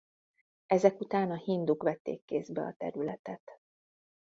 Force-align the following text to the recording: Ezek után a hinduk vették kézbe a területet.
Ezek 0.65 0.99
után 0.99 1.31
a 1.31 1.35
hinduk 1.35 1.83
vették 1.83 2.25
kézbe 2.25 2.61
a 2.61 2.73
területet. 2.73 3.57